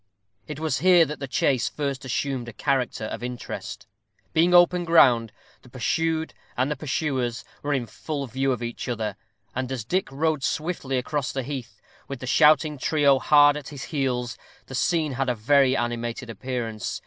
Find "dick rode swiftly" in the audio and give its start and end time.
9.85-10.97